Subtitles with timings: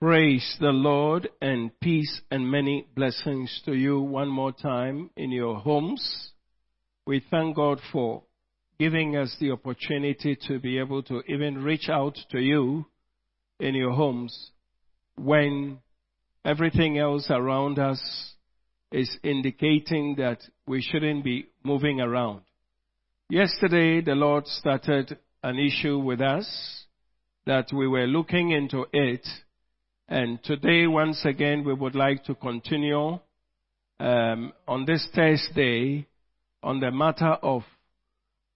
[0.00, 5.56] Praise the Lord and peace and many blessings to you one more time in your
[5.56, 6.30] homes.
[7.04, 8.22] We thank God for
[8.78, 12.86] giving us the opportunity to be able to even reach out to you
[13.58, 14.52] in your homes
[15.16, 15.80] when
[16.44, 18.34] everything else around us
[18.92, 22.42] is indicating that we shouldn't be moving around.
[23.28, 26.84] Yesterday, the Lord started an issue with us
[27.46, 29.26] that we were looking into it
[30.08, 33.18] and today, once again, we would like to continue
[34.00, 36.06] um, on this Thursday
[36.62, 37.62] on the matter of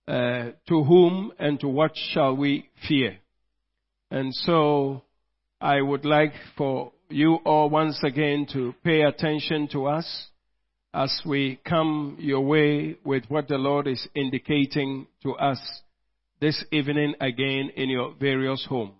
[0.08, 3.18] uh, to whom and to what shall we fear.
[4.10, 5.02] And so,
[5.60, 10.28] I would like for you all once again to pay attention to us
[10.94, 15.60] as we come your way with what the Lord is indicating to us
[16.40, 18.94] this evening again in your various homes.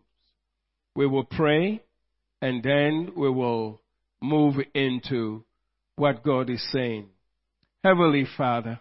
[0.95, 1.83] We will pray
[2.43, 3.81] and then we will
[4.21, 5.45] move into
[5.95, 7.07] what God is saying.
[7.85, 8.81] Heavenly Father,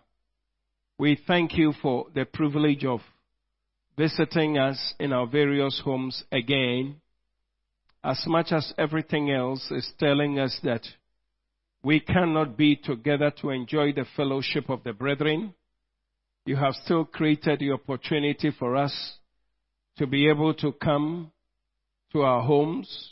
[0.97, 3.01] we thank you for the privilege of
[3.95, 6.95] visiting us in our various homes again,
[8.03, 10.81] as much as everything else is telling us that
[11.83, 15.53] we cannot be together to enjoy the fellowship of the brethren.
[16.47, 19.17] You have still created the opportunity for us
[19.97, 21.31] to be able to come
[22.11, 23.11] to our homes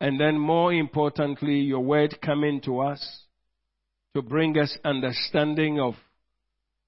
[0.00, 3.22] and then more importantly, your word coming to us
[4.14, 5.94] to bring us understanding of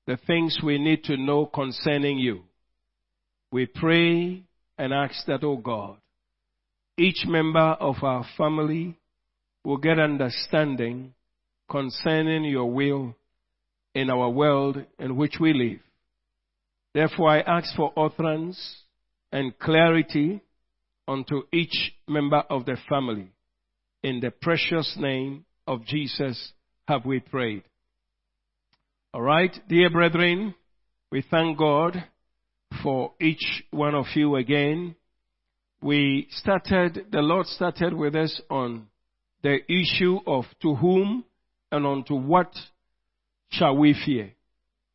[0.06, 2.42] the things we need to know concerning you.
[3.51, 4.42] We pray
[4.77, 5.97] and ask that, oh God,
[6.97, 8.98] each member of our family
[9.64, 11.14] will get understanding
[11.70, 13.14] concerning your will
[13.95, 15.81] in our world in which we live.
[16.95, 18.59] Therefore, I ask for utterance
[19.31, 20.41] and clarity
[21.09, 23.33] unto each member of the family.
[24.03, 26.53] In the precious name of Jesus
[26.87, 27.62] have we prayed.
[29.14, 30.55] Alright, dear brethren,
[31.11, 32.05] we thank God
[32.83, 34.95] for each one of you again.
[35.83, 38.89] We started, the Lord started with us on
[39.42, 41.24] the issue of to whom
[41.73, 42.52] and unto what
[43.51, 44.33] shall we fear.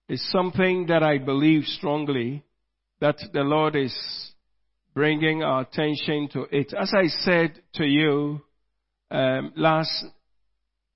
[0.08, 2.44] It's something that I believe strongly
[3.00, 3.94] that the Lord is
[4.94, 6.74] bringing our attention to it.
[6.74, 8.42] As I said to you
[9.10, 10.06] um, last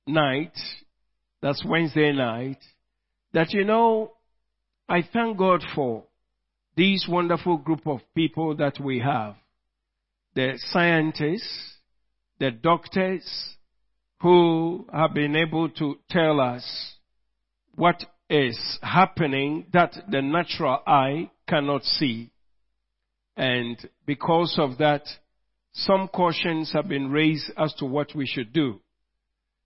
[0.06, 0.58] night,
[1.42, 2.60] that's Wednesday night,
[3.34, 4.14] that you know,
[4.90, 6.04] I thank God for
[6.76, 9.36] these wonderful group of people that we have.
[10.36, 11.78] The scientists,
[12.40, 13.28] the doctors,
[14.22, 16.96] who have been able to tell us
[17.76, 22.32] what is happening that the natural eye cannot see.
[23.38, 23.78] And
[24.08, 25.04] because of that,
[25.72, 28.82] some cautions have been raised as to what we should do.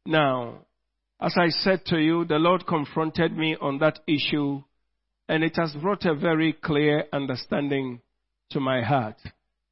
[0.05, 0.65] Now,
[1.21, 4.61] as I said to you, the Lord confronted me on that issue
[5.29, 8.01] and it has brought a very clear understanding
[8.49, 9.15] to my heart,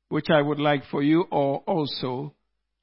[0.07, 2.33] which I would like for you all also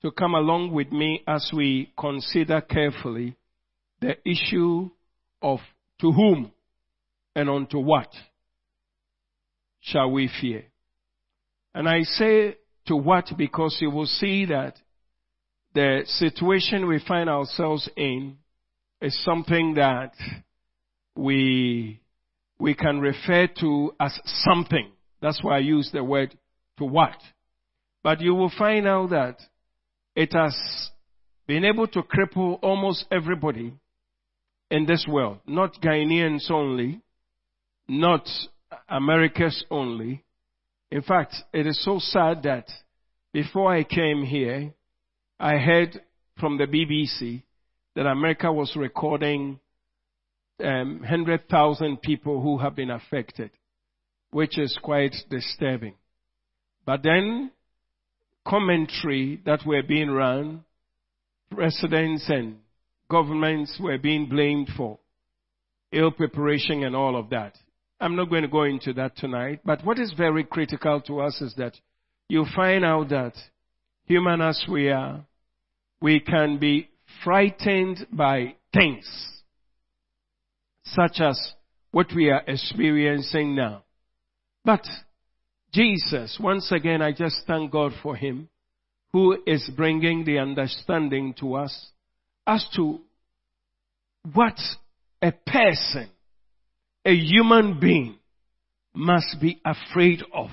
[0.03, 3.37] to come along with me as we consider carefully
[4.01, 4.91] the issue
[5.41, 5.61] of
[6.03, 6.53] to whom
[7.35, 8.13] and unto what
[9.81, 10.65] shall we fear.
[11.77, 12.57] And I say
[12.87, 14.79] to what because you will see that
[15.75, 18.39] the situation we find ourselves in
[19.03, 20.13] is something that
[21.15, 22.01] we,
[22.59, 24.91] we can refer to as something.
[25.21, 26.35] That's why I use the word
[26.79, 27.19] to what.
[28.03, 29.37] But you will find out that
[30.15, 30.57] it has
[31.47, 33.75] been able to cripple almost everybody
[34.71, 35.41] in this world.
[35.47, 37.03] Not Ghanaians only,
[37.87, 38.27] not
[38.89, 40.23] Americans only,
[40.91, 42.69] in fact, it is so sad that
[43.33, 44.73] before I came here,
[45.39, 46.01] I heard
[46.39, 47.43] from the BBC
[47.95, 49.59] that America was recording
[50.63, 53.51] um, 100,000 people who have been affected,
[54.31, 55.95] which is quite disturbing.
[56.85, 57.51] But then,
[58.47, 60.65] commentary that were being run,
[61.51, 62.59] presidents and
[63.11, 64.99] governments were being blamed for
[65.93, 67.57] ill preparation and all of that.
[68.01, 71.41] I'm not going to go into that tonight, but what is very critical to us
[71.41, 71.75] is that
[72.29, 73.33] you find out that
[74.05, 75.25] human as we are,
[76.01, 76.91] we can be
[77.25, 79.07] frightened by things
[80.85, 81.55] such as
[81.91, 83.83] what we are experiencing now.
[84.65, 84.87] But
[85.73, 88.49] Jesus, once again, I just thank God for Him
[89.13, 91.89] who is bringing the understanding to us
[92.47, 93.01] as to
[94.33, 94.59] what
[95.23, 96.11] a person
[97.07, 98.17] a human being
[98.95, 100.51] must be afraid of?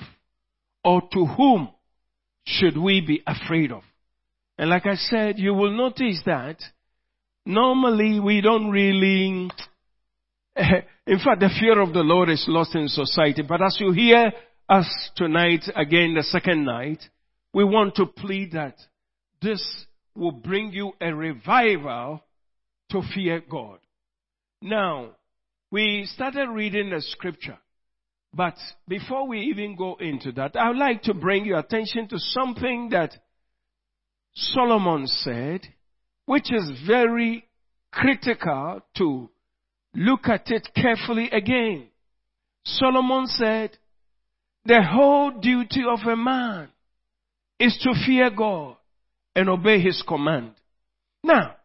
[0.85, 1.69] Or to whom
[2.45, 3.81] should we be afraid of?
[4.57, 6.57] And like I said, you will notice that
[7.45, 9.49] normally we don't really,
[10.55, 13.41] in fact, the fear of the Lord is lost in society.
[13.41, 14.31] But as you hear
[14.69, 16.99] us tonight, again, the second night,
[17.53, 18.75] we want to plead that
[19.41, 19.85] this
[20.15, 22.23] will bring you a revival
[22.91, 23.79] to fear God.
[24.61, 25.15] Now,
[25.73, 27.57] we started reading the scripture.
[28.31, 28.53] But
[28.87, 32.89] before we even go into that, I would like to bring your attention to something
[32.91, 33.11] that
[34.35, 35.61] Solomon said,
[36.27, 37.49] which is very
[37.91, 39.31] critical to
[39.95, 41.87] look at it carefully again.
[42.65, 43.75] Solomon said,
[44.65, 46.69] the whole duty of a man
[47.59, 48.75] is to fear God
[49.35, 50.51] and obey his command.
[51.23, 51.55] Now,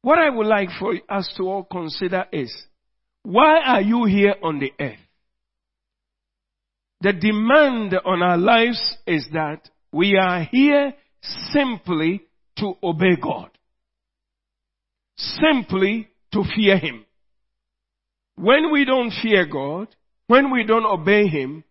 [0.00, 2.52] what I would like for us to all consider is,
[3.22, 4.98] why are you here on the earth?
[7.00, 10.94] The demand on our lives is that we are here
[11.50, 12.22] simply
[12.58, 13.50] to obey God.
[15.16, 17.04] Simply to fear Him.
[18.36, 19.88] When we don't fear God,
[20.26, 21.64] when we don't obey Him,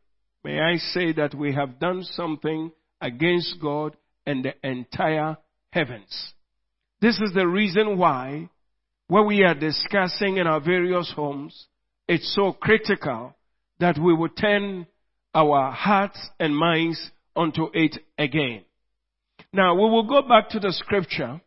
[0.43, 3.95] may I say that we have done something against God
[4.25, 5.37] and the entire
[5.71, 6.33] heavens.
[7.01, 8.49] This is the reason why
[9.11, 11.67] when we are discussing in our various homes,
[12.07, 13.35] it's so critical
[13.77, 14.87] that we will turn
[15.35, 18.63] our hearts and minds onto it again.
[19.51, 21.41] Now we will go back to the scripture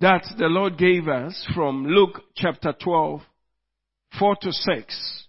[0.00, 3.20] that the Lord gave us from Luke chapter 12,
[4.20, 5.26] 4 to 6.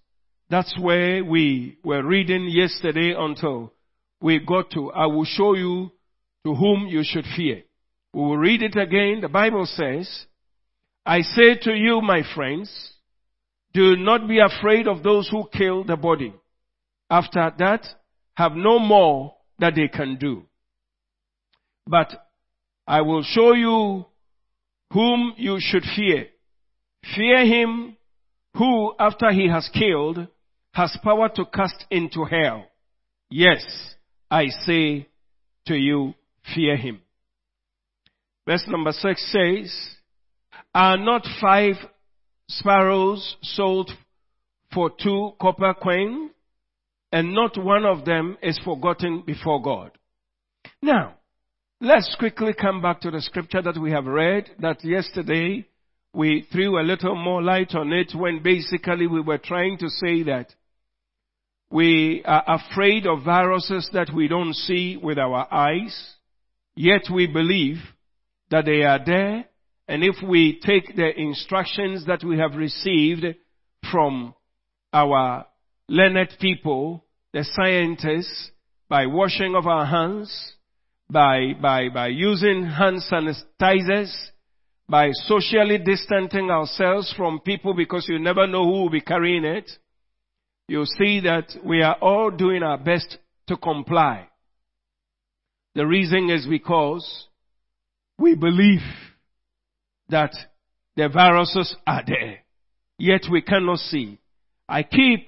[0.51, 3.73] That's where we were reading yesterday until
[4.21, 5.89] we got to, I will show you
[6.45, 7.63] to whom you should fear.
[8.13, 9.21] We will read it again.
[9.21, 10.27] The Bible says,
[11.07, 12.91] I say to you, my friends,
[13.73, 16.33] do not be afraid of those who kill the body.
[17.09, 17.85] After that,
[18.35, 20.43] have no more that they can do.
[21.87, 22.11] But
[22.85, 24.05] I will show you
[24.91, 26.27] whom you should fear.
[27.15, 27.95] Fear him
[28.55, 30.27] who, after he has killed,
[30.73, 32.65] has power to cast into hell.
[33.29, 33.63] Yes,
[34.29, 35.07] I say
[35.67, 36.15] to you,
[36.53, 36.99] fear him.
[38.45, 39.96] Verse number six says,
[40.77, 41.73] Are not five
[42.49, 43.89] sparrows sold
[44.71, 46.29] for two copper coins?
[47.11, 49.89] And not one of them is forgotten before God.
[50.79, 51.15] Now,
[51.81, 55.65] let's quickly come back to the scripture that we have read that yesterday
[56.13, 60.21] we threw a little more light on it when basically we were trying to say
[60.23, 60.53] that
[61.71, 66.13] we are afraid of viruses that we don't see with our eyes,
[66.75, 67.77] yet we believe
[68.51, 69.45] that they are there,
[69.87, 73.25] and if we take the instructions that we have received
[73.89, 74.33] from
[74.91, 75.45] our
[75.87, 78.51] learned people, the scientists,
[78.89, 80.53] by washing of our hands,
[81.09, 84.13] by, by, by using hand sanitizers,
[84.89, 89.69] by socially distancing ourselves from people because you never know who will be carrying it,
[90.67, 93.17] you see that we are all doing our best
[93.47, 94.27] to comply.
[95.75, 97.27] The reason is because
[98.17, 98.81] we believe
[100.09, 100.33] that
[100.95, 102.39] the viruses are there,
[102.97, 104.19] yet we cannot see.
[104.67, 105.27] I keep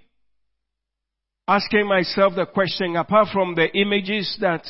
[1.48, 4.66] asking myself the question, apart from the images that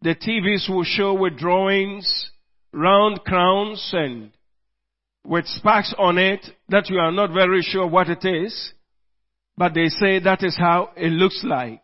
[0.00, 2.30] the TVs will show with drawings,
[2.72, 4.32] round crowns and
[5.24, 8.72] with sparks on it that you are not very sure what it is,
[9.56, 11.82] but they say that is how it looks like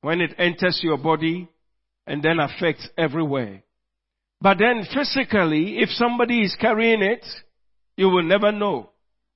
[0.00, 1.48] when it enters your body
[2.06, 3.62] and then affects everywhere.
[4.44, 7.24] But then physically, if somebody is carrying it,
[7.96, 8.90] you will never know.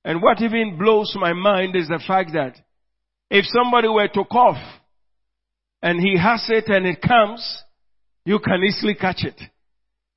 [0.05, 2.55] And what even blows my mind is the fact that
[3.31, 4.61] if somebody were to cough
[5.81, 7.63] and he has it and it comes,
[8.23, 9.41] you can easily catch it.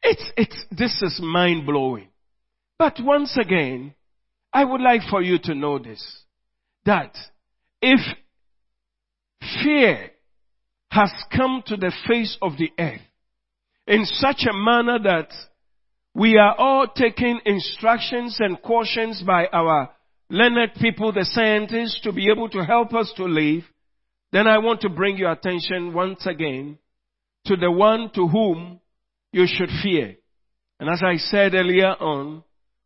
[0.03, 2.09] It's, it's, this is mind blowing.
[2.79, 3.95] But once again,
[4.53, 6.05] I would like for you to know this,
[6.85, 7.17] that
[7.81, 8.01] if
[9.65, 10.11] fear
[10.91, 13.01] has come to the face of the earth
[13.87, 15.29] in such a manner that
[16.15, 19.91] we are all taking instructions and cautions by our
[20.31, 23.65] learned people, the scientists, to be able to help us to live,
[24.33, 26.79] then I want to bring your attention once again
[27.47, 28.81] to the one to whom
[29.33, 30.17] you should fear.
[30.81, 32.45] And as I said earlier on,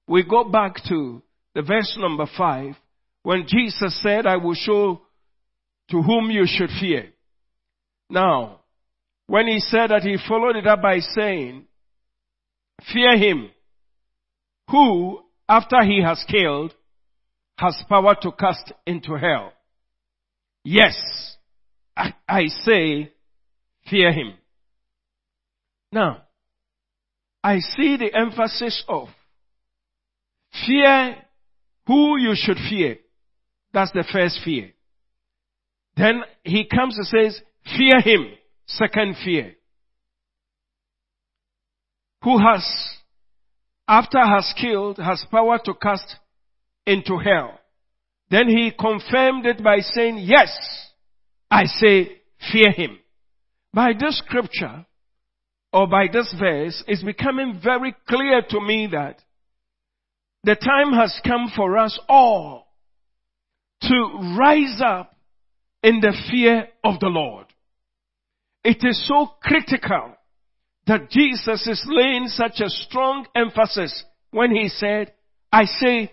[0.08, 1.22] we go back to
[1.54, 2.74] the verse number five
[3.22, 5.02] when Jesus said, I will show
[5.90, 7.10] to whom you should fear.
[8.10, 8.55] Now,
[9.26, 11.66] when he said that, he followed it up by saying,
[12.92, 13.50] fear him
[14.71, 16.75] who, after he has killed,
[17.59, 19.52] has power to cast into hell.
[20.64, 21.37] Yes,
[21.97, 23.12] I, I say,
[23.88, 24.35] fear him.
[25.92, 26.23] Now,
[27.42, 29.09] I see the emphasis of
[30.66, 31.16] fear
[31.87, 32.99] who you should fear.
[33.73, 34.73] That's the first fear.
[35.97, 37.40] Then he comes and says,
[37.76, 38.26] fear him.
[38.66, 39.54] Second fear.
[42.23, 42.66] Who has,
[43.87, 46.16] after has killed, has power to cast
[46.87, 47.61] into hell.
[48.30, 50.50] Then he confirmed it by saying, yes,
[51.50, 52.20] I say,
[52.52, 52.99] fear him.
[53.73, 54.87] By this scripture,
[55.73, 59.20] or by this verse, it's becoming very clear to me that
[60.42, 62.66] the time has come for us all
[63.82, 65.14] to rise up
[65.82, 67.45] in the fear of the Lord.
[68.66, 70.16] It is so critical
[70.88, 75.12] that Jesus is laying such a strong emphasis when he said,
[75.52, 76.11] I say,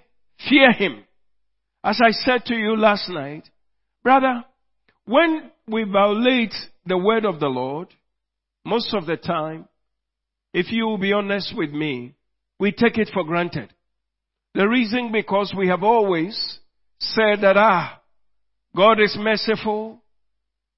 [0.47, 1.03] fear him.
[1.83, 3.49] As I said to you last night,
[4.03, 4.43] brother,
[5.05, 6.53] when we violate
[6.85, 7.87] the word of the Lord,
[8.63, 9.67] most of the time,
[10.53, 12.13] if you will be honest with me,
[12.59, 13.73] we take it for granted.
[14.53, 16.59] The reason because we have always
[16.99, 17.99] said that, ah,
[18.75, 20.03] God is merciful,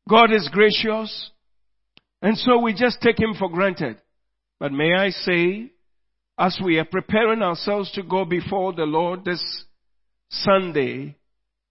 [0.08, 1.32] God is gracious,
[2.22, 3.98] and so we just take Him for granted.
[4.60, 5.72] But may I say,
[6.38, 9.44] as we are preparing ourselves to go before the Lord this
[10.30, 11.18] Sunday,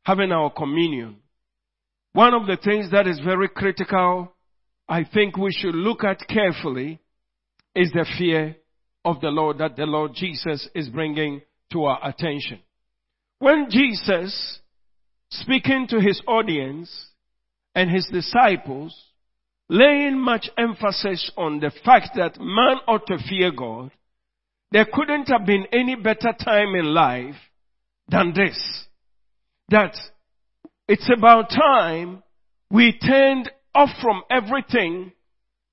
[0.04, 1.16] having our communion,
[2.12, 4.32] one of the things that is very critical,
[4.88, 7.00] I think we should look at carefully,
[7.74, 8.56] is the fear
[9.04, 12.60] of the Lord that the Lord Jesus is bringing to our attention.
[13.38, 14.60] When Jesus,
[15.30, 17.08] speaking to his audience
[17.74, 18.94] and his disciples,
[19.68, 23.90] laying much emphasis on the fact that man ought to fear God,
[24.70, 27.36] there couldn't have been any better time in life
[28.08, 28.86] than this.
[29.68, 29.94] That
[30.88, 32.22] it's about time
[32.70, 35.12] we turned off from everything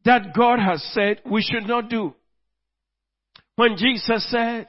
[0.06, 2.14] that God has said we should not do.
[3.56, 4.68] When Jesus said,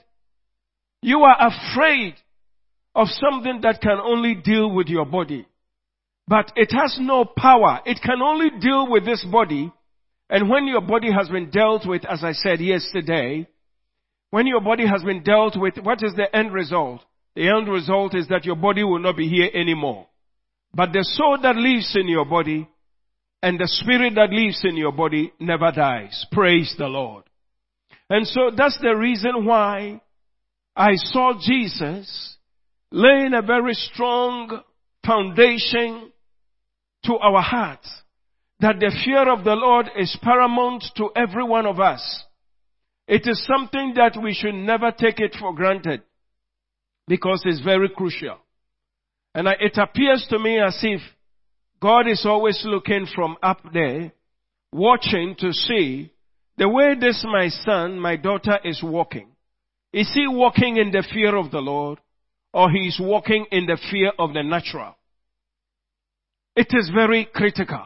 [1.00, 2.14] you are afraid
[2.95, 5.47] of something that can only deal with your body.
[6.29, 7.81] But it has no power.
[7.85, 9.73] It can only deal with this body.
[10.31, 13.47] And when your body has been dealt with, as I said yesterday,
[14.31, 17.02] when your body has been dealt with, what is the end result?
[17.35, 20.07] The end result is that your body will not be here anymore.
[20.75, 22.69] But the soul that lives in your body
[23.43, 26.26] and the spirit that lives in your body never dies.
[26.31, 27.25] Praise the Lord.
[28.09, 30.00] And so that's the reason why
[30.76, 32.37] I saw Jesus
[32.91, 34.62] laying a very strong
[35.05, 36.12] foundation
[37.04, 38.02] to our hearts
[38.61, 42.25] that the fear of the Lord is paramount to every one of us.
[43.09, 46.02] It is something that we should never take it for granted
[47.09, 48.38] because it's very crucial.
[49.35, 51.00] And it appears to me as if
[51.80, 54.12] God is always looking from up there,
[54.73, 56.12] watching to see
[56.56, 59.28] the way this my son, my daughter is walking.
[59.92, 61.99] Is he walking in the fear of the Lord
[62.52, 64.94] or he is walking in the fear of the natural?
[66.54, 67.82] It is very critical.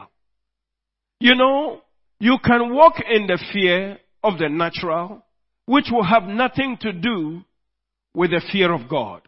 [1.19, 1.81] You know,
[2.19, 5.23] you can walk in the fear of the natural,
[5.65, 7.41] which will have nothing to do
[8.13, 9.21] with the fear of God.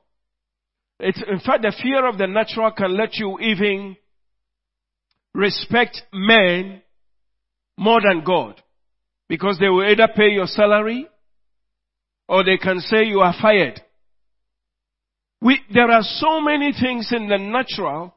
[0.99, 3.95] It's, in fact, the fear of the natural can let you even
[5.33, 6.81] respect men
[7.77, 8.61] more than God.
[9.29, 11.07] Because they will either pay your salary
[12.27, 13.79] or they can say you are fired.
[15.41, 18.15] We, there are so many things in the natural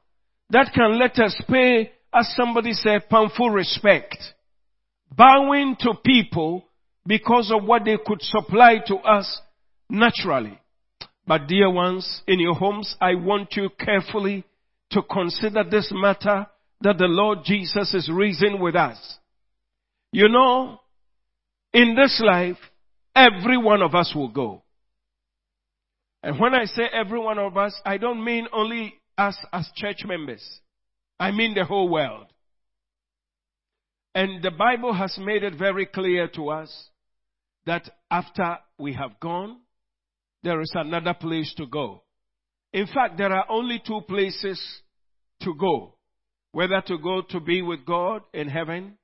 [0.53, 4.19] that can let us pay, as somebody said, painful respect.
[5.11, 6.65] Bowing to people
[7.07, 9.41] because of what they could supply to us
[9.89, 10.59] naturally.
[11.27, 14.45] But dear ones, in your homes, I want you carefully
[14.91, 16.47] to consider this matter
[16.83, 19.19] that the Lord Jesus is raising with us.
[20.13, 20.81] You know,
[21.73, 22.59] in this life,
[23.17, 24.63] every one of us will go.
[26.23, 30.05] And when I say every one of us, I don't mean only us as church
[30.05, 30.43] members.
[31.19, 32.27] I mean the whole world.
[34.15, 36.89] And the Bible has made it very clear to us
[37.67, 39.59] that after we have gone,
[40.43, 42.03] there is another place to go.
[42.73, 44.61] In fact, there are only two places
[45.41, 45.95] to go.
[46.53, 48.99] Whether to go to be with God in heaven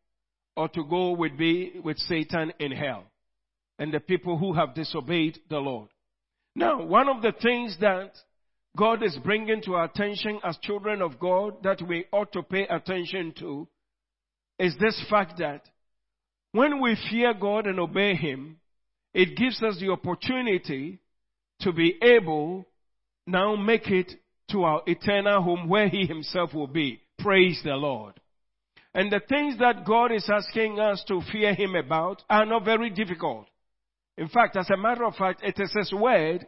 [0.56, 3.04] or to go with be with Satan in hell.
[3.78, 5.88] And the people who have disobeyed the Lord.
[6.54, 8.12] Now, one of the things that
[8.78, 12.64] God is bringing to our attention as children of God that we ought to pay
[12.68, 13.66] attention to
[14.56, 15.62] is this fact that
[16.52, 18.58] when we fear God and obey Him,
[19.12, 21.00] it gives us the opportunity
[21.62, 22.66] to be able
[23.26, 24.12] now make it
[24.52, 27.00] to our eternal home where He Himself will be.
[27.18, 28.20] Praise the Lord.
[28.94, 32.90] And the things that God is asking us to fear Him about are not very
[32.90, 33.48] difficult.
[34.16, 36.46] In fact, as a matter of fact, it is His word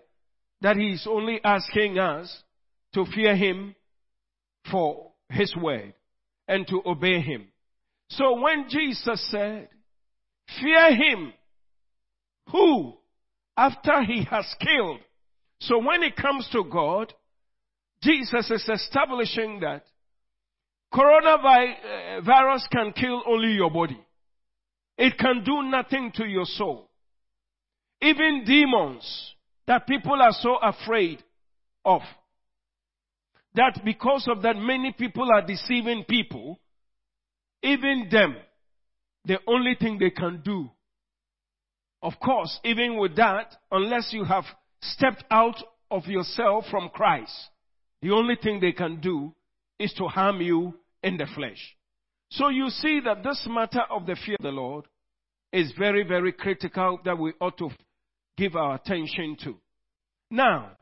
[0.60, 2.42] that He is only asking us
[2.94, 3.74] to fear Him
[4.70, 5.94] for His word
[6.48, 7.48] and to obey Him.
[8.10, 9.68] So when Jesus said,
[10.60, 11.32] fear Him,
[12.50, 12.94] who,
[13.56, 15.00] after He has killed.
[15.60, 17.12] So when it comes to God,
[18.02, 19.84] Jesus is establishing that
[20.92, 24.00] coronavirus can kill only your body.
[24.96, 26.90] It can do nothing to your soul.
[28.02, 29.34] Even demons
[29.70, 31.22] that people are so afraid
[31.84, 32.00] of.
[33.54, 36.58] That because of that many people are deceiving people.
[37.62, 38.34] Even them,
[39.26, 40.68] the only thing they can do.
[42.02, 44.42] Of course, even with that, unless you have
[44.80, 47.32] stepped out of yourself from Christ,
[48.02, 49.32] the only thing they can do
[49.78, 50.74] is to harm you
[51.04, 51.76] in the flesh.
[52.30, 54.86] So you see that this matter of the fear of the Lord
[55.52, 57.70] is very, very critical that we ought to
[58.40, 59.54] give our attention to.
[60.30, 60.72] Now,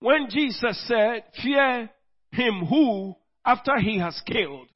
[0.00, 1.90] when Jesus said, fear
[2.32, 4.68] him who, after he has killed,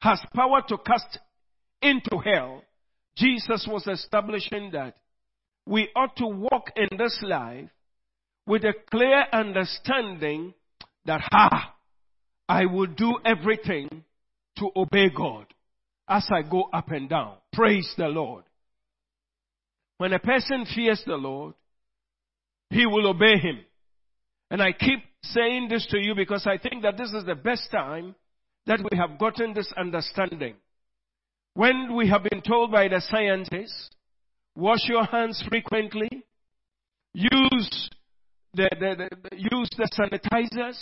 [0.00, 1.18] has power to cast
[1.82, 2.62] into hell,
[3.16, 4.96] Jesus was establishing that
[5.66, 7.68] we ought to walk in this life
[8.46, 10.54] with a clear understanding
[11.04, 11.74] that, ha,
[12.48, 13.88] I will do everything
[14.58, 15.46] to obey God
[16.08, 17.34] as I go up and down.
[17.52, 18.44] Praise the Lord.
[19.98, 21.54] When a person fears the Lord,
[22.70, 23.60] he will obey him.
[24.50, 27.70] And I keep saying this to you because I think that this is the best
[27.70, 28.14] time
[28.66, 30.54] that we have gotten this understanding.
[31.54, 33.90] When we have been told by the scientists,
[34.56, 36.08] wash your hands frequently,
[37.14, 37.90] use
[38.54, 40.78] the, the, the, use the sanitizers,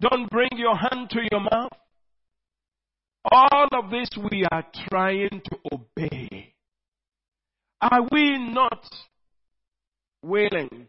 [0.00, 1.72] don't bring your hand to your mouth.
[3.30, 6.51] All of this we are trying to obey.
[7.82, 8.86] Are we not
[10.22, 10.86] willing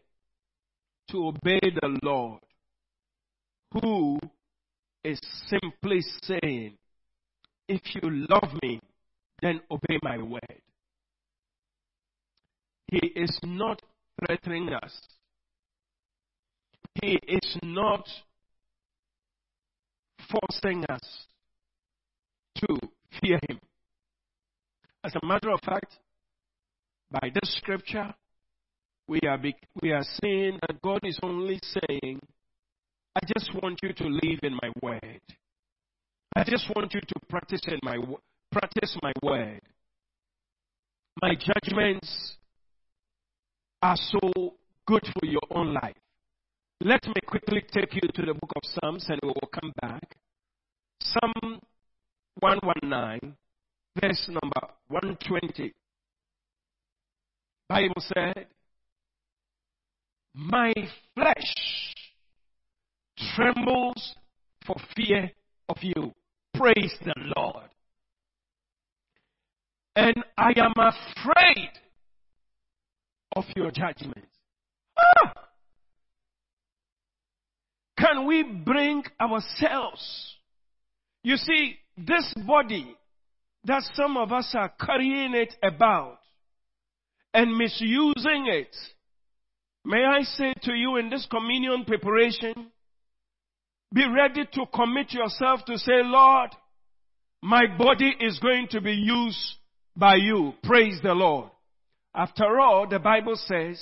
[1.09, 2.39] to obey the Lord
[3.81, 4.20] who
[5.03, 6.77] is simply saying,
[7.68, 8.79] if you love me,
[9.41, 10.61] then obey my word.
[12.91, 13.81] He is not
[14.20, 14.94] threatening us.
[17.01, 18.07] He is not
[20.29, 21.25] forcing us
[22.57, 22.77] to
[23.20, 23.59] fear him.
[25.03, 25.98] As a matter of fact,
[27.13, 28.13] by this scripture,
[29.07, 29.39] we are,
[29.81, 32.19] we are saying that God is only saying,
[33.15, 35.21] I just want you to live in my word.
[36.35, 37.97] I just want you to practice in my
[38.51, 39.61] practice my word.
[41.21, 42.33] My judgments
[43.83, 44.53] are so
[44.87, 45.95] good for your own life.
[46.81, 50.15] Let me quickly take you to the book of Psalms and we will come back.
[50.99, 51.59] Psalm
[52.39, 53.35] 119,
[54.01, 55.71] verse number 120.
[57.74, 58.46] Bible said,
[60.36, 60.72] My
[61.16, 61.55] flesh
[63.36, 64.14] trembles
[64.64, 65.31] for fear
[65.68, 66.14] of you.
[66.53, 67.66] Praise the Lord.
[69.96, 71.72] And I am afraid
[73.36, 74.27] of your judgment.
[74.96, 75.33] Ah!
[77.98, 80.36] Can we bring ourselves?
[81.24, 82.96] You see, this body
[83.64, 86.20] that some of us are carrying it about
[87.33, 88.75] and misusing it.
[89.85, 92.72] May I say to you in this communion preparation,
[93.93, 96.50] be ready to commit yourself to say, Lord,
[97.41, 99.55] my body is going to be used
[99.96, 100.53] by you.
[100.63, 101.50] Praise the Lord.
[102.15, 103.81] After all, the Bible says,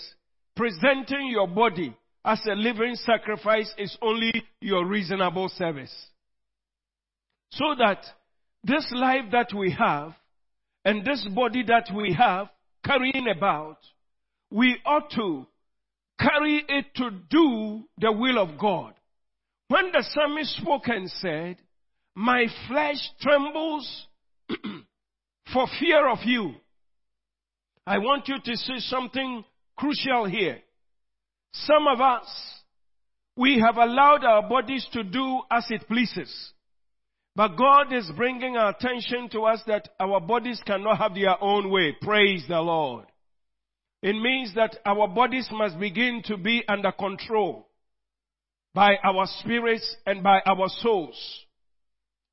[0.56, 5.94] presenting your body as a living sacrifice is only your reasonable service.
[7.52, 8.04] So that
[8.64, 10.14] this life that we have
[10.86, 12.50] and this body that we have
[12.86, 13.78] carrying about,
[14.50, 15.46] we ought to
[16.20, 18.94] carry it to do the will of God.
[19.68, 21.58] When the psalmist spoke and said,
[22.16, 24.08] my flesh trembles
[25.54, 26.54] for fear of you.
[27.88, 29.44] I want you to see something
[29.78, 30.60] crucial here.
[31.54, 32.28] Some of us,
[33.36, 36.54] we have allowed our bodies to do as it pleases.
[37.36, 41.70] But God is bringing our attention to us that our bodies cannot have their own
[41.70, 41.96] way.
[42.02, 43.06] Praise the Lord.
[44.02, 47.68] It means that our bodies must begin to be under control
[48.74, 51.18] by our spirits and by our souls.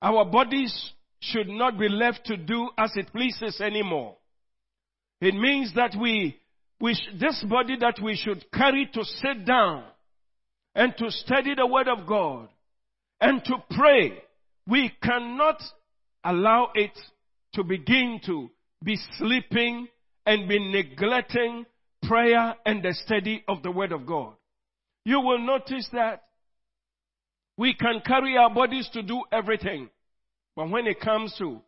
[0.01, 4.17] Our bodies should not be left to do as it pleases anymore.
[5.21, 6.41] It means that we,
[6.81, 9.85] we sh- this body that we should carry to sit down
[10.75, 12.49] and to study the word of God
[13.21, 14.23] and to pray,
[14.69, 15.63] we cannot
[16.25, 16.97] allow it
[17.55, 18.51] to begin to
[18.85, 19.89] be sleeping
[20.27, 21.65] and be neglecting
[22.03, 24.35] prayer and the study of the Word of God.
[25.05, 26.25] You will notice that
[27.57, 29.89] we can carry our bodies to do everything.
[30.55, 31.63] But when it comes to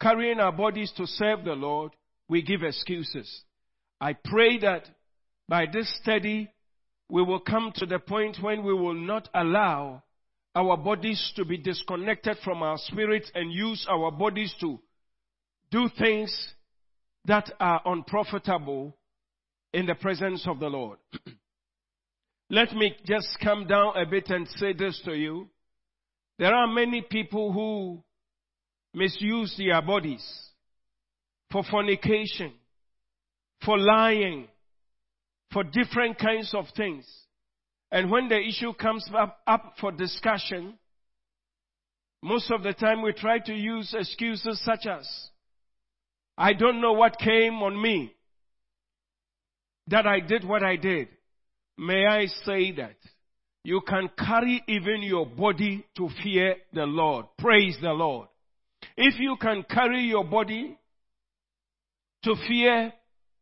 [0.00, 1.90] carrying our bodies to serve the Lord,
[2.28, 3.42] we give excuses.
[4.00, 4.88] I pray that
[5.48, 6.50] by this study,
[7.10, 10.04] we will come to the point when we will not allow
[10.58, 14.80] our bodies to be disconnected from our spirits and use our bodies to
[15.70, 16.52] do things
[17.26, 18.96] that are unprofitable
[19.72, 20.98] in the presence of the Lord.
[22.50, 25.48] Let me just come down a bit and say this to you.
[26.40, 28.02] There are many people who
[28.92, 30.26] misuse their bodies
[31.52, 32.52] for fornication,
[33.64, 34.48] for lying,
[35.52, 37.06] for different kinds of things.
[37.90, 40.74] And when the issue comes up, up for discussion,
[42.22, 45.08] most of the time we try to use excuses such as,
[46.36, 48.12] I don't know what came on me
[49.88, 51.08] that I did what I did.
[51.78, 52.96] May I say that
[53.64, 57.26] you can carry even your body to fear the Lord.
[57.38, 58.28] Praise the Lord.
[58.96, 60.76] If you can carry your body
[62.24, 62.92] to fear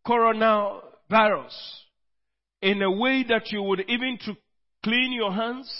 [0.06, 1.54] coronavirus
[2.66, 4.36] in a way that you would even to
[4.82, 5.70] clean your hands,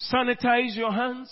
[0.00, 1.30] sanitize your hands,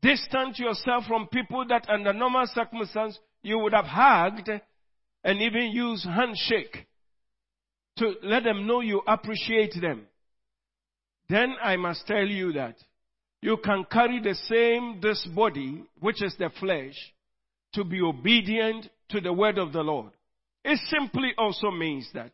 [0.00, 4.48] distance yourself from people that under normal circumstances you would have hugged
[5.24, 6.86] and even use handshake
[7.98, 10.06] to let them know you appreciate them.
[11.28, 12.76] Then I must tell you that
[13.42, 16.94] you can carry the same, this body, which is the flesh,
[17.74, 20.12] to be obedient to the word of the Lord.
[20.64, 22.30] It simply also means that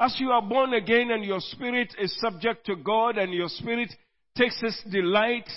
[0.00, 3.92] as you are born again and your spirit is subject to God and your spirit
[4.36, 5.48] takes its delight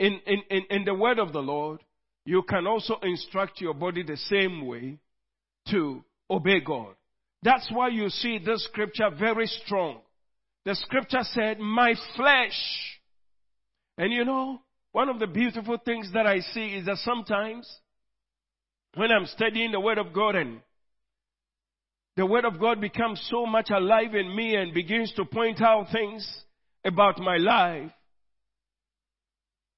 [0.00, 1.80] in, in, in, in the word of the Lord,
[2.24, 4.98] you can also instruct your body the same way
[5.70, 6.94] to obey God.
[7.42, 10.00] That's why you see this scripture very strong.
[10.64, 12.60] The scripture said, my flesh.
[13.96, 17.72] And you know, one of the beautiful things that I see is that sometimes
[18.94, 20.60] when I'm studying the Word of God and
[22.18, 25.86] the Word of God becomes so much alive in me and begins to point out
[25.92, 26.28] things
[26.84, 27.92] about my life,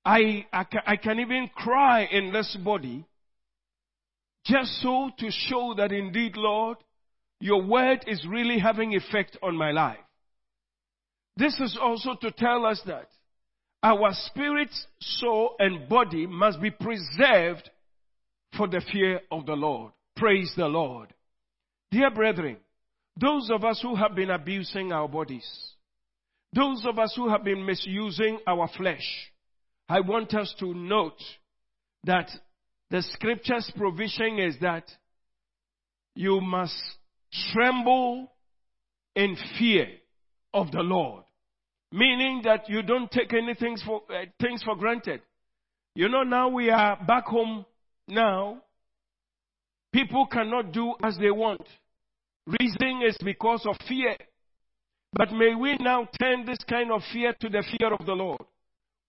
[0.07, 3.05] I, I, I can even cry in this body
[4.47, 6.79] just so to show that indeed, Lord,
[7.41, 9.99] your word is really having effect on my life.
[11.37, 13.11] This is also to tell us that
[13.83, 17.69] our spirit, soul, and body must be preserved
[18.57, 19.93] for the fear of the Lord.
[20.17, 21.13] Praise the Lord.
[21.91, 22.57] Dear brethren,
[23.17, 25.49] those of us who have been abusing our bodies,
[26.53, 29.33] those of us who have been misusing our flesh,
[29.89, 31.21] I want us to note
[32.05, 32.31] that
[32.91, 34.85] the scripture's provision is that
[36.15, 36.81] you must
[37.53, 38.33] tremble
[39.15, 39.89] in fear
[40.53, 41.25] of the Lord.
[41.93, 45.23] Meaning that you don't take anything for, uh, things for granted.
[45.95, 47.65] You know, now we are back home
[48.07, 48.63] now.
[49.93, 51.67] People cannot do as they want.
[52.59, 54.17] Reason is because of fear.
[55.13, 58.41] But may we now turn this kind of fear to the fear of the Lord.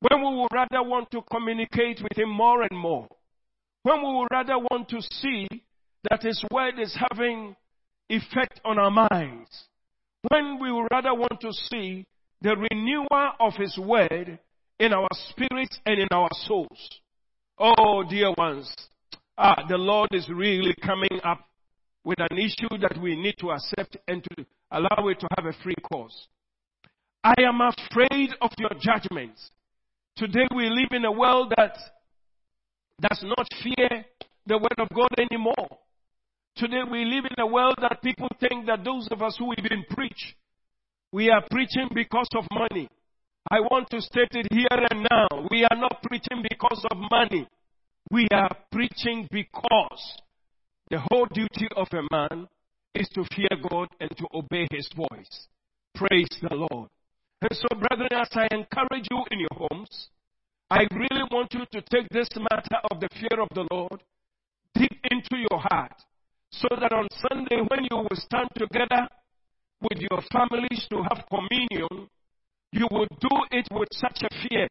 [0.02, 3.08] When we would rather want to communicate with Him more and more.
[3.84, 5.48] When we would rather want to see
[6.10, 7.56] that His Word is having
[8.10, 9.50] effect on our minds.
[10.30, 12.06] When we would rather want to see
[12.42, 14.40] the renewal of His Word
[14.80, 17.02] in our spirits and in our souls.
[17.58, 18.74] Oh, dear ones,
[19.38, 21.46] ah, the Lord is really coming up
[22.04, 25.64] with an issue that we need to accept and to allow it to have a
[25.64, 26.28] free course.
[27.24, 29.52] I am afraid of your judgments.
[30.16, 31.78] Today we live in a world that
[33.00, 34.06] does not fear
[34.46, 35.78] the word of God anymore.
[36.56, 39.84] Today we live in a world that people think that those of us who even
[39.90, 40.36] preach,
[41.12, 42.90] we are preaching because of money.
[43.50, 45.48] I want to state it here and now.
[45.50, 47.48] We are not preaching because of money.
[48.12, 50.22] We are preaching because
[50.92, 52.48] the whole duty of a man
[52.94, 55.48] is to fear God and to obey his voice.
[55.96, 56.90] Praise the Lord.
[57.42, 60.10] And so, brethren, as I encourage you in your homes,
[60.70, 64.04] I really want you to take this matter of the fear of the Lord
[64.76, 65.94] deep into your heart
[66.52, 69.08] so that on Sunday when you will stand together
[69.82, 72.10] with your families to have communion,
[72.74, 74.68] you will do it with such a fear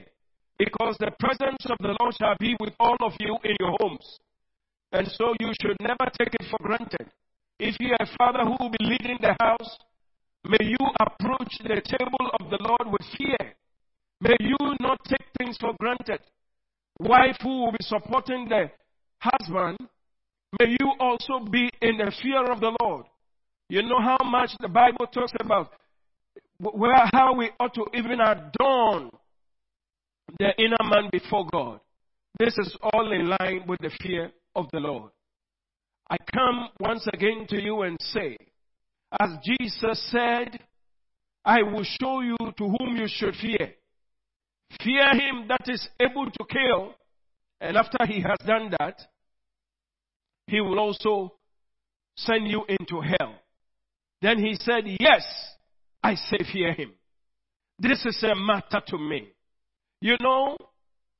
[0.59, 4.19] because the presence of the Lord shall be with all of you in your homes.
[4.93, 7.07] And so you should never take it for granted.
[7.59, 9.79] If you are a father who will be leading the house,
[10.45, 13.55] may you approach the table of the Lord with fear
[14.21, 16.21] May you not take things for granted.
[16.99, 18.71] Wife who will be supporting the
[19.19, 19.79] husband
[20.59, 23.07] may you also be in the fear of the Lord.
[23.69, 25.73] You know how much the Bible talks about
[26.59, 29.11] where, how we ought to even adorn
[30.39, 31.81] the inner man before God.
[32.39, 35.11] This is all in line with the fear of the Lord.
[36.09, 38.37] I come once again to you and say,
[39.19, 40.59] as Jesus said,
[41.45, 43.75] I will show you to whom you should fear.
[44.83, 46.95] Fear him that is able to kill,
[47.61, 49.01] and after he has done that,
[50.47, 51.35] he will also
[52.17, 53.35] send you into hell.
[54.23, 55.25] Then he said, Yes,
[56.03, 56.93] I say fear him.
[57.79, 59.33] This is a matter to me.
[60.01, 60.57] You know,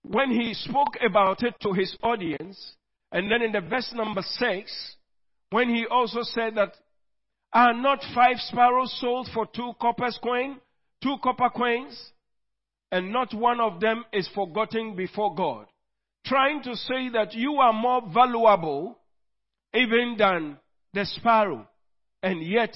[0.03, 2.75] when he spoke about it to his audience,
[3.13, 4.97] and then in the verse number six,
[5.51, 6.75] when he also said that,
[7.53, 10.61] are not five sparrows sold for two coppers coin,
[11.03, 12.13] two copper coins,
[12.93, 15.67] and not one of them is forgotten before God.
[16.25, 18.99] Trying to say that you are more valuable
[19.75, 20.59] even than
[20.93, 21.67] the sparrow.
[22.23, 22.75] And yet,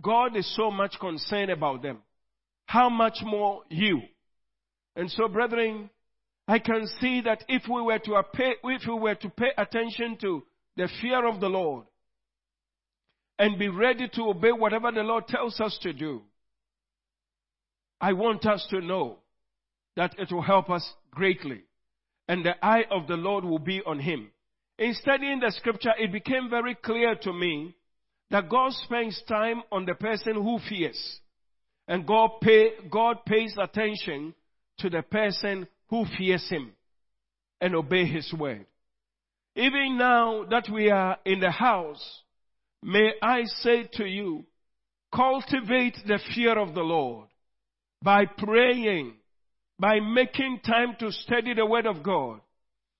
[0.00, 1.98] God is so much concerned about them.
[2.66, 4.00] How much more you?
[4.96, 5.90] And so, brethren,
[6.46, 10.18] I can see that if we were to pay, if we were to pay attention
[10.20, 10.42] to
[10.76, 11.86] the fear of the Lord
[13.38, 16.22] and be ready to obey whatever the Lord tells us to do,
[18.00, 19.18] I want us to know
[19.96, 21.62] that it will help us greatly.
[22.28, 24.30] And the eye of the Lord will be on him.
[24.78, 27.74] In studying the scripture, it became very clear to me
[28.30, 31.20] that God spends time on the person who fears.
[31.86, 34.34] And God, pay, God pays attention
[34.78, 36.72] to the person who fears Him
[37.60, 38.66] and obey His word.
[39.56, 42.22] Even now that we are in the house,
[42.82, 44.46] may I say to you,
[45.14, 47.28] cultivate the fear of the Lord
[48.02, 49.14] by praying,
[49.78, 52.40] by making time to study the word of God.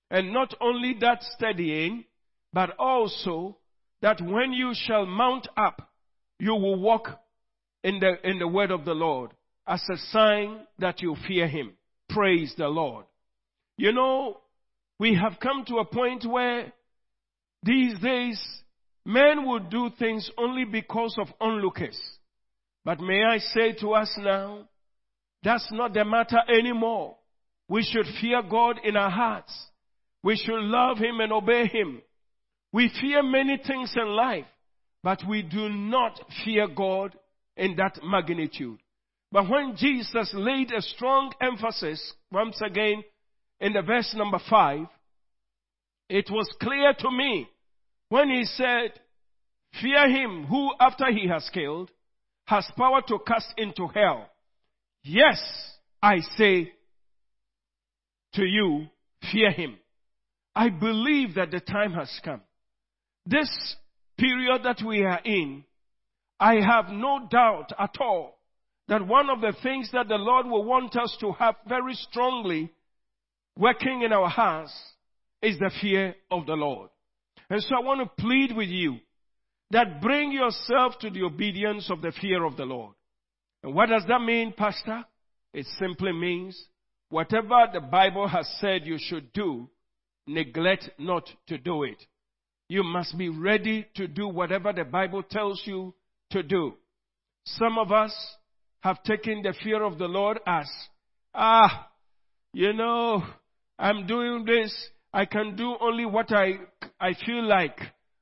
[0.09, 2.05] And not only that studying,
[2.53, 3.57] but also
[4.01, 5.89] that when you shall mount up,
[6.39, 7.09] you will walk
[7.83, 9.31] in the, in the word of the Lord
[9.67, 11.73] as a sign that you fear him.
[12.15, 13.03] Praise the Lord.
[13.77, 14.37] You know,
[14.99, 16.71] we have come to a point where
[17.61, 18.41] these days
[19.05, 21.99] men will do things only because of onlookers.
[22.85, 24.69] But may I say to us now,
[25.43, 27.17] that's not the matter anymore.
[27.67, 29.53] We should fear God in our hearts.
[30.23, 32.01] We should love Him and obey Him.
[32.71, 34.45] We fear many things in life,
[35.03, 37.13] but we do not fear God
[37.57, 38.79] in that magnitude.
[39.35, 43.03] But when Jesus laid a strong emphasis, once again,
[43.59, 44.87] in the verse number five,
[46.07, 47.45] it was clear to me
[48.07, 48.93] when he said,
[49.81, 51.91] fear him who after he has killed
[52.45, 54.29] has power to cast into hell.
[55.03, 55.41] Yes,
[56.01, 56.71] I say
[58.35, 58.85] to you,
[59.33, 59.75] fear him.
[60.55, 62.39] I believe that the time has come.
[63.25, 63.49] This
[64.17, 65.65] period that we are in,
[66.39, 68.34] I have no doubt at all
[68.87, 72.71] that one of the things that the Lord will want us to have very strongly
[73.57, 74.73] working in our hearts
[75.41, 76.89] is the fear of the Lord.
[77.49, 78.97] And so I want to plead with you
[79.71, 82.93] that bring yourself to the obedience of the fear of the Lord.
[83.63, 85.03] And what does that mean, Pastor?
[85.53, 86.61] It simply means
[87.09, 89.69] whatever the Bible has said you should do,
[90.27, 92.03] neglect not to do it.
[92.67, 95.93] You must be ready to do whatever the Bible tells you
[96.31, 96.73] to do.
[97.45, 98.13] Some of us
[98.85, 100.69] have taken the fear of the Lord as,
[101.33, 101.89] ah,
[102.53, 103.23] you know,
[103.79, 104.71] I'm doing this.
[105.11, 106.59] I can do only what I,
[106.99, 107.79] I feel like.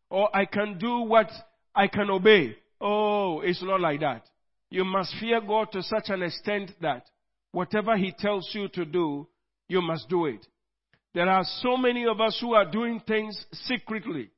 [0.09, 1.29] Or I can do what
[1.75, 2.55] I can obey.
[2.79, 4.23] Oh, it's not like that.
[4.69, 7.07] You must fear God to such an extent that
[7.51, 9.27] whatever He tells you to do,
[9.67, 10.47] you must do it.
[11.13, 14.29] There are so many of us who are doing things secretly.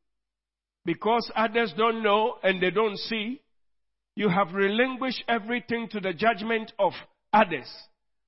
[0.85, 3.41] Because others don't know and they don't see,
[4.15, 6.93] you have relinquished everything to the judgment of
[7.33, 7.69] others.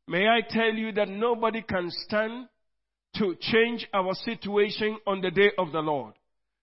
[0.08, 2.48] May I tell you that nobody can stand
[3.18, 6.14] to change our situation on the day of the Lord.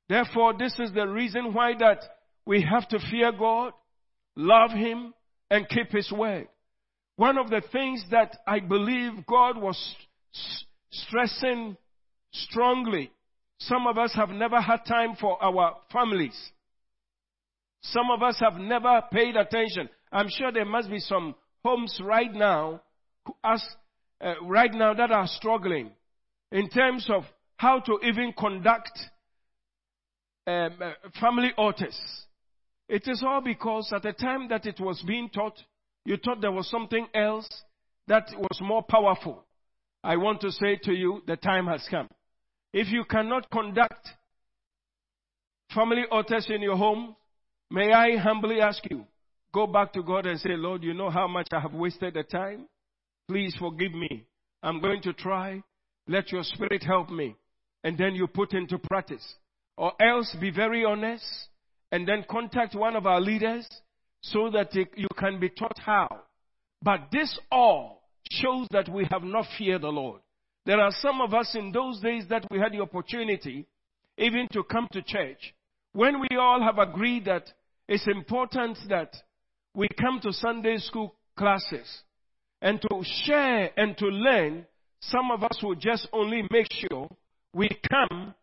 [0.08, 2.02] Therefore, this is the reason why that
[2.46, 3.72] we have to fear God,
[4.36, 5.14] love Him,
[5.50, 6.48] and keep His word.
[7.16, 9.78] One of the things that I believe God was
[10.90, 11.76] stressing
[12.32, 13.10] strongly.
[13.58, 16.36] Some of us have never had time for our families.
[17.92, 19.88] Some of us have never paid attention.
[20.10, 22.80] I'm sure there must be some homes right now,
[23.42, 23.62] us,
[24.22, 25.90] uh, right now that are struggling
[26.50, 27.24] in terms of
[27.56, 28.98] how to even conduct
[30.46, 31.98] um, uh, family altars.
[32.88, 35.58] It is all because at the time that it was being taught,
[36.06, 37.48] you thought there was something else
[38.06, 39.44] that was more powerful.
[40.02, 42.08] I want to say to you, the time has come.
[42.72, 44.08] If you cannot conduct
[45.74, 47.16] family altars in your home,
[47.74, 49.04] may I humbly ask you,
[49.52, 52.22] go back to God and say, Lord, you know how much I have wasted the
[52.22, 52.68] time?
[53.28, 54.26] Please forgive me.
[54.62, 55.62] I'm going to try.
[56.06, 57.34] Let your spirit help me.
[57.82, 59.26] And then you put into practice.
[59.76, 61.24] Or else be very honest
[61.90, 63.68] and then contact one of our leaders
[64.20, 66.08] so that you can be taught how.
[66.80, 70.20] But this all shows that we have not feared the Lord.
[70.64, 73.66] There are some of us in those days that we had the opportunity
[74.16, 75.54] even to come to church.
[75.92, 77.44] When we all have agreed that
[77.88, 79.14] it's important that
[79.74, 82.02] we come to Sunday school classes
[82.62, 84.66] and to share and to learn,
[85.00, 87.08] some of us will just only make sure
[87.52, 88.34] we come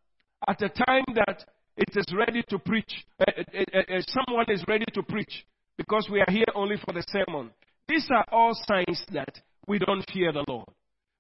[0.48, 1.44] at a time that
[1.78, 3.06] it is ready to preach.
[3.20, 5.46] Uh, uh, uh, someone is ready to preach
[5.78, 7.50] because we are here only for the sermon.
[7.88, 10.68] These are all signs that we don't fear the Lord.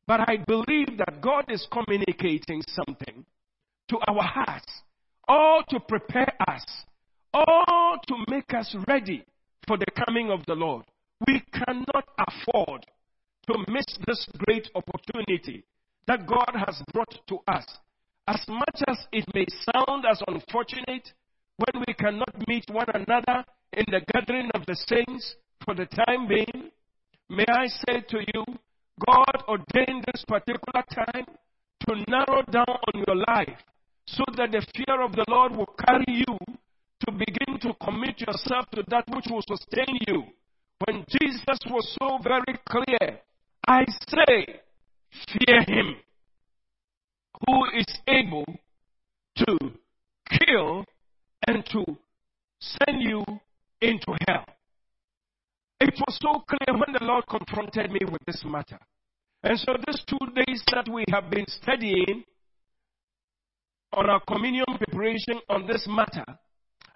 [0.07, 3.25] But I believe that God is communicating something
[3.89, 4.71] to our hearts,
[5.27, 6.65] all to prepare us,
[7.33, 9.25] all to make us ready
[9.67, 10.85] for the coming of the Lord.
[11.27, 12.85] We cannot afford
[13.47, 15.63] to miss this great opportunity
[16.07, 17.65] that God has brought to us.
[18.27, 21.11] As much as it may sound as unfortunate
[21.57, 26.27] when we cannot meet one another in the gathering of the saints for the time
[26.27, 26.71] being,
[27.29, 28.43] may I say to you,
[29.05, 31.25] God ordained this particular time
[31.87, 33.57] to narrow down on your life
[34.05, 36.37] so that the fear of the Lord will carry you
[37.05, 40.23] to begin to commit yourself to that which will sustain you.
[40.85, 43.19] When Jesus was so very clear,
[43.67, 44.61] I say,
[45.27, 45.95] fear him
[47.45, 48.45] who is able
[49.37, 49.57] to
[50.39, 50.85] kill
[51.47, 51.83] and to
[52.59, 53.23] send you
[53.81, 54.45] into hell.
[55.79, 58.79] It was so clear when the Lord confronted me with this matter.
[59.43, 62.23] And so, these two days that we have been studying
[63.93, 66.25] on our communion preparation on this matter,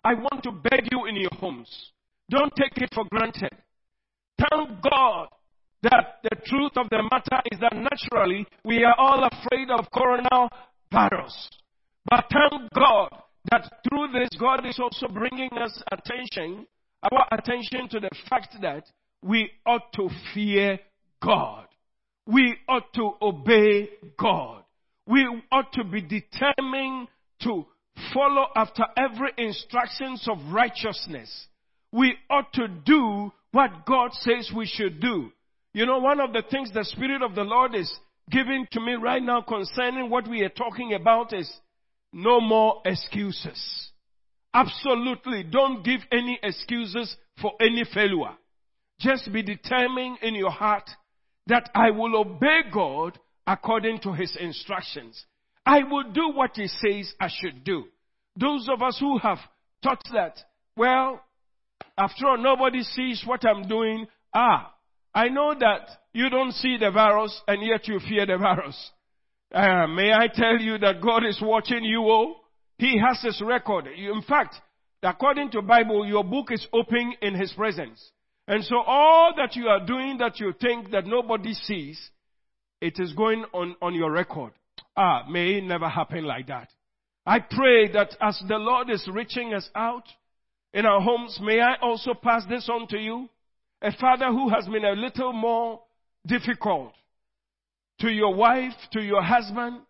[0.06, 1.92] I want to beg you in your homes.
[2.30, 3.50] Don't take it for granted.
[4.38, 5.30] Thank God
[5.82, 11.50] that the truth of the matter is that naturally we are all afraid of coronavirus.
[12.08, 13.10] But thank God
[13.50, 16.68] that through this, God is also bringing us attention,
[17.12, 18.84] our attention to the fact that
[19.24, 20.80] we ought to fear
[21.20, 21.66] God.
[22.28, 23.90] We ought to obey
[24.20, 24.64] God.
[25.08, 27.08] We ought to be determined
[27.42, 27.66] to
[28.14, 31.48] follow after every instructions of righteousness.
[31.92, 35.32] We ought to do what God says we should do.
[35.74, 37.92] You know, one of the things the Spirit of the Lord is
[38.30, 41.52] giving to me right now concerning what we are talking about is
[42.12, 43.92] no more excuses.
[44.54, 45.44] Absolutely.
[45.44, 48.36] Don't give any excuses for any failure.
[49.00, 50.90] Just be determined in your heart
[51.48, 55.26] that I will obey God according to His instructions.
[55.66, 57.86] I will do what He says I should do.
[58.38, 59.40] Those of us who have
[59.82, 60.38] thought that,
[60.76, 61.22] well,
[61.98, 64.08] after all, nobody sees what I'm doing.
[64.34, 64.74] Ah,
[65.14, 68.92] I know that you don't see the virus and yet you fear the virus.
[69.54, 72.36] Uh, may I tell you that God is watching you all?
[72.78, 73.88] He has his record.
[73.88, 74.56] In fact,
[75.02, 78.12] according to Bible, your book is open in his presence.
[78.48, 82.12] And so all that you are doing that you think that nobody sees,
[82.82, 84.52] it is going on, on your record.
[84.98, 86.70] Ah, may it never happen like that.
[87.26, 90.06] I pray that as the Lord is reaching us out
[90.74, 93.30] in our homes, may I also pass this on to you
[93.82, 95.82] a father who has been a little more
[96.26, 96.94] difficult
[98.00, 99.82] to your wife, to your husband,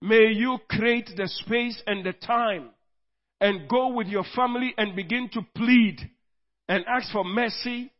[0.00, 2.70] may you create the space and the time
[3.40, 5.98] and go with your family and begin to plead
[6.68, 7.92] and ask for mercy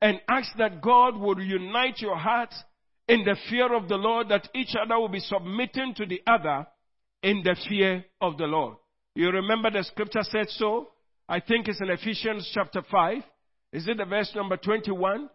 [0.00, 2.56] and ask that God would unite your hearts
[3.08, 6.66] in the fear of the Lord, that each other will be submitting to the other
[7.22, 8.76] in the fear of the Lord.
[9.14, 10.90] You remember the scripture said so?
[11.28, 13.22] I think it's in Ephesians chapter 5.
[13.72, 15.28] Is it the verse number 21?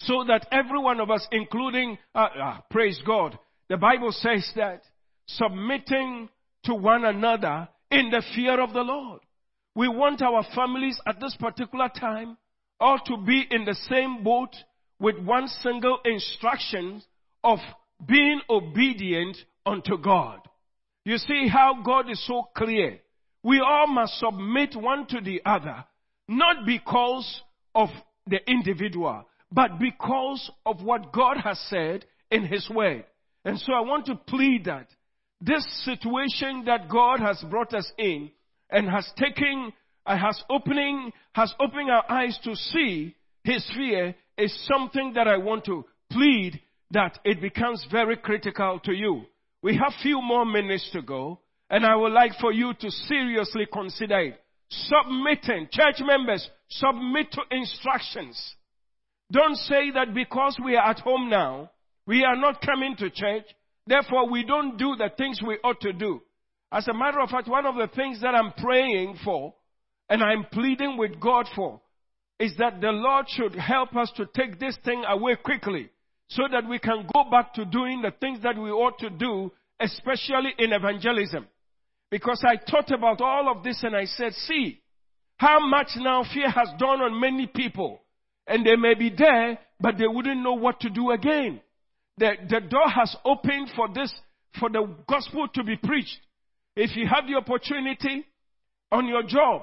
[0.00, 3.38] So that every one of us, including, uh, uh, praise God,
[3.68, 4.82] the Bible says that
[5.26, 6.28] submitting
[6.64, 9.20] to one another in the fear of the Lord.
[9.74, 12.36] We want our families at this particular time
[12.80, 14.54] all to be in the same boat
[15.00, 17.02] with one single instruction
[17.44, 17.58] of
[18.06, 20.40] being obedient unto God.
[21.04, 22.98] You see how God is so clear.
[23.42, 25.84] We all must submit one to the other
[26.28, 27.42] not because
[27.74, 27.88] of
[28.26, 33.04] the individual, but because of what God has said in His Word.
[33.44, 34.88] And so I want to plead that
[35.40, 38.30] this situation that God has brought us in
[38.70, 39.72] and has taken,
[40.04, 45.36] uh, has opening, has opened our eyes to see His fear is something that I
[45.36, 46.60] want to plead
[46.92, 49.24] that it becomes very critical to you.
[49.62, 51.40] We have few more minutes to go.
[51.70, 54.40] And I would like for you to seriously consider it.
[54.70, 58.54] Submitting, church members, submit to instructions.
[59.30, 61.70] Don't say that because we are at home now,
[62.06, 63.44] we are not coming to church,
[63.86, 66.22] therefore we don't do the things we ought to do.
[66.72, 69.54] As a matter of fact, one of the things that I'm praying for
[70.08, 71.80] and I'm pleading with God for
[72.38, 75.90] is that the Lord should help us to take this thing away quickly
[76.28, 79.50] so that we can go back to doing the things that we ought to do,
[79.80, 81.46] especially in evangelism.
[82.10, 84.80] Because I thought about all of this and I said, see,
[85.36, 88.00] how much now fear has done on many people.
[88.46, 91.60] And they may be there, but they wouldn't know what to do again.
[92.16, 94.12] The, the door has opened for this,
[94.58, 96.18] for the gospel to be preached.
[96.74, 98.24] If you have the opportunity
[98.90, 99.62] on your job,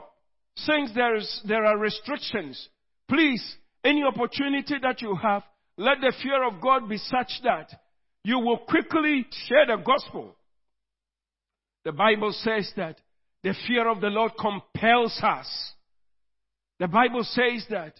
[0.55, 2.69] since there's, there are restrictions,
[3.07, 3.43] please,
[3.83, 5.43] any opportunity that you have,
[5.77, 7.69] let the fear of God be such that
[8.23, 10.35] you will quickly share the gospel.
[11.83, 12.99] The Bible says that
[13.43, 15.47] the fear of the Lord compels us.
[16.79, 17.93] The Bible says that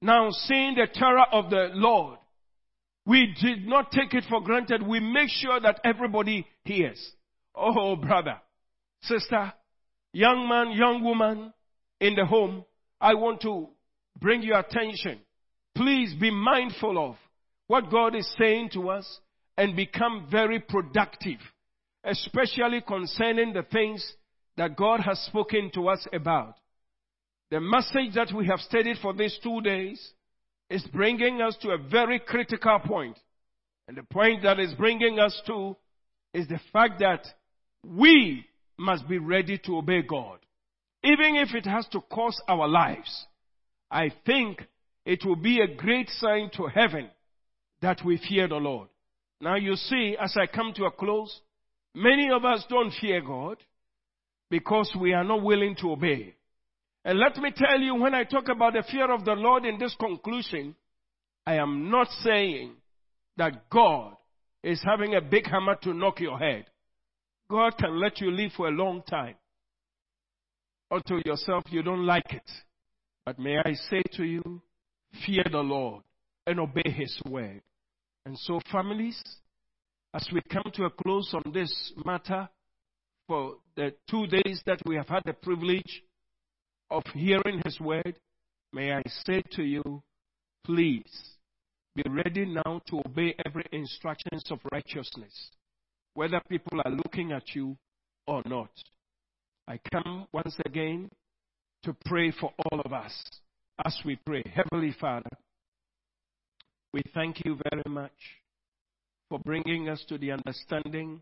[0.00, 2.18] now seeing the terror of the Lord,
[3.04, 4.86] we did not take it for granted.
[4.86, 7.12] We make sure that everybody hears.
[7.54, 8.38] Oh, brother,
[9.02, 9.52] sister,
[10.12, 11.52] young man, young woman
[12.00, 12.64] in the home,
[13.00, 13.68] I want to
[14.20, 15.20] bring your attention.
[15.74, 17.16] Please be mindful of
[17.66, 19.20] what God is saying to us
[19.56, 21.38] and become very productive,
[22.04, 24.12] especially concerning the things
[24.56, 26.54] that God has spoken to us about.
[27.50, 30.12] The message that we have studied for these two days
[30.68, 33.18] is bringing us to a very critical point.
[33.86, 35.76] And the point that is bringing us to
[36.34, 37.24] is the fact that
[37.84, 38.44] we
[38.78, 40.38] must be ready to obey God.
[41.02, 43.26] Even if it has to cost our lives.
[43.90, 44.62] I think
[45.04, 47.08] it will be a great sign to heaven
[47.80, 48.88] that we fear the Lord.
[49.40, 51.40] Now you see, as I come to a close,
[51.94, 53.56] many of us don't fear God
[54.50, 56.34] because we are not willing to obey.
[57.04, 59.78] And let me tell you, when I talk about the fear of the Lord in
[59.78, 60.74] this conclusion,
[61.46, 62.72] I am not saying
[63.36, 64.14] that God
[64.62, 66.66] is having a big hammer to knock your head.
[67.50, 69.36] God can let you live for a long time.
[70.90, 72.50] Or to yourself, you don't like it.
[73.26, 74.62] But may I say to you,
[75.26, 76.02] fear the Lord
[76.46, 77.60] and obey His word.
[78.24, 79.22] And so, families,
[80.14, 82.48] as we come to a close on this matter,
[83.26, 86.02] for the two days that we have had the privilege
[86.90, 88.18] of hearing His word,
[88.72, 90.02] may I say to you,
[90.64, 91.36] please
[91.94, 95.50] be ready now to obey every instructions of righteousness,
[96.14, 97.76] whether people are looking at you
[98.26, 98.70] or not.
[99.68, 101.10] I come once again
[101.82, 103.12] to pray for all of us
[103.84, 104.42] as we pray.
[104.54, 105.28] Heavenly Father,
[106.94, 108.10] we thank you very much
[109.28, 111.20] for bringing us to the understanding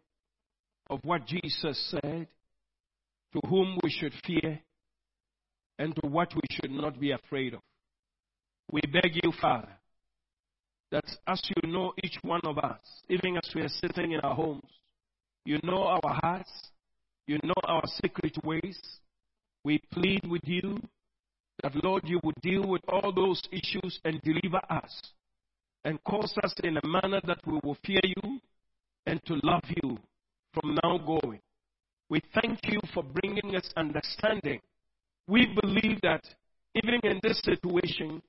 [0.88, 2.28] of what Jesus said,
[3.32, 4.60] to whom we should fear,
[5.80, 7.60] and to what we should not be afraid of.
[8.70, 9.72] We beg you, Father,
[10.92, 12.78] that as you know each one of us,
[13.08, 14.70] even as we are sitting in our homes,
[15.44, 16.52] you know our hearts,
[17.26, 18.78] you know our secret ways.
[19.64, 20.78] We plead with you
[21.62, 25.02] that, Lord, you would deal with all those issues and deliver us
[25.84, 28.40] and cause us in a manner that we will fear you
[29.06, 29.98] and to love you
[30.52, 31.40] from now going.
[32.08, 34.60] We thank you for bringing us understanding.
[35.26, 36.24] We believe that
[36.74, 38.22] even in this situation,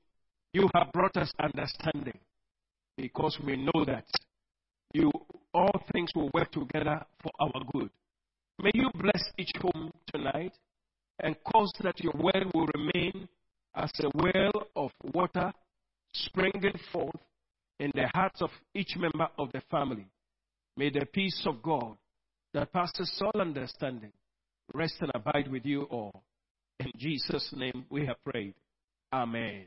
[0.54, 2.18] you have brought us understanding
[2.95, 4.06] because we know that
[4.93, 5.12] you
[5.54, 7.89] all things will work together for our good.
[8.60, 10.53] May you bless each home tonight
[11.20, 13.28] and cause that your well will remain
[13.76, 15.51] as a well of water
[16.14, 17.22] springing forth
[17.80, 20.08] in the hearts of each member of the family.
[20.76, 21.97] May the peace of God
[22.53, 24.12] that passes all understanding
[24.74, 26.24] rest and abide with you all.
[26.80, 28.55] In Jesus' name we have prayed.
[29.14, 29.66] Amen.